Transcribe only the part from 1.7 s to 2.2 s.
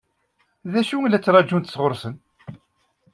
sɣur-sen?